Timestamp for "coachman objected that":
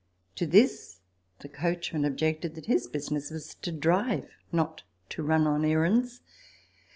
1.47-2.65